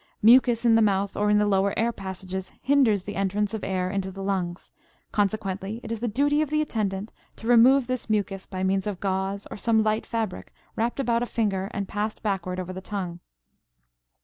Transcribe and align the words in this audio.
Mucus 0.23 0.65
in 0.65 0.73
the 0.73 0.81
mouth 0.81 1.15
or 1.15 1.29
in 1.29 1.37
the 1.37 1.45
lower 1.45 1.77
air 1.77 1.91
passages 1.91 2.51
hinders 2.63 3.03
the 3.03 3.15
entrance 3.15 3.53
of 3.53 3.63
air 3.63 3.91
into 3.91 4.09
the 4.09 4.23
lungs; 4.23 4.71
consequently 5.11 5.79
it 5.83 5.91
is 5.91 5.99
the 5.99 6.07
duty 6.07 6.41
of 6.41 6.49
the 6.49 6.59
attendant 6.59 7.13
to 7.35 7.45
remove 7.45 7.85
this 7.85 8.09
mucus 8.09 8.47
by 8.47 8.63
means 8.63 8.87
of 8.87 8.99
gauze 8.99 9.45
or 9.51 9.57
some 9.57 9.83
light 9.83 10.07
fabric 10.07 10.51
wrapped 10.75 10.99
about 10.99 11.21
a 11.21 11.27
finger 11.27 11.69
and 11.71 11.87
passed 11.87 12.23
backward 12.23 12.59
over 12.59 12.73
the 12.73 12.81
tongue. 12.81 13.19